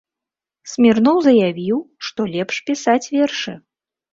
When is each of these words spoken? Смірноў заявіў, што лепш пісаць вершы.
Смірноў 0.71 1.17
заявіў, 1.27 1.77
што 2.07 2.21
лепш 2.37 2.55
пісаць 2.71 3.01
вершы. 3.19 3.53